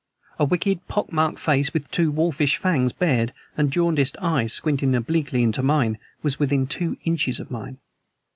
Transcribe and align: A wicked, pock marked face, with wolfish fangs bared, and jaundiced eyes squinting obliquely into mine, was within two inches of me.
A 0.39 0.45
wicked, 0.45 0.87
pock 0.87 1.11
marked 1.11 1.37
face, 1.37 1.75
with 1.75 1.95
wolfish 1.95 2.57
fangs 2.57 2.91
bared, 2.91 3.33
and 3.55 3.69
jaundiced 3.71 4.17
eyes 4.19 4.51
squinting 4.51 4.95
obliquely 4.95 5.43
into 5.43 5.61
mine, 5.61 5.99
was 6.23 6.39
within 6.39 6.65
two 6.65 6.97
inches 7.05 7.39
of 7.39 7.51
me. 7.51 7.75